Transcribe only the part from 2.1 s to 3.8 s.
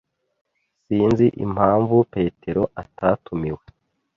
petero atatumiwe.